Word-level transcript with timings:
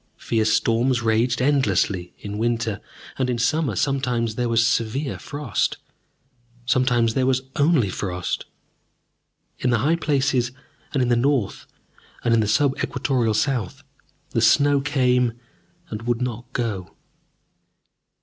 Fierce 0.17 0.51
storms 0.51 1.03
raged 1.03 1.43
endlessly 1.43 2.11
in 2.17 2.39
winter, 2.39 2.81
and 3.19 3.29
in 3.29 3.37
summer 3.37 3.75
sometimes 3.75 4.33
there 4.33 4.49
was 4.49 4.65
severe 4.65 5.19
frost, 5.19 5.77
sometimes 6.65 7.13
there 7.13 7.27
was 7.27 7.43
only 7.55 7.87
frost. 7.87 8.45
In 9.59 9.69
the 9.69 9.77
high 9.77 9.95
places 9.97 10.51
and 10.91 11.03
in 11.03 11.09
the 11.09 11.15
north 11.15 11.67
and 12.23 12.41
the 12.41 12.47
sub 12.47 12.75
equatorial 12.83 13.35
south, 13.35 13.83
the 14.31 14.41
snow 14.41 14.81
came 14.81 15.33
and 15.91 16.01
would 16.01 16.19
not 16.19 16.51
go. 16.51 16.95